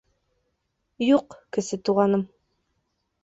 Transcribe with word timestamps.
—Юҡ, 1.09 1.35
Кесе 1.57 1.79
Туғаным. 1.89 2.23